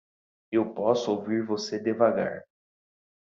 Eu 0.51 0.73
posso 0.73 1.11
ouvir 1.11 1.45
você 1.45 1.77
devagar. 1.77 2.43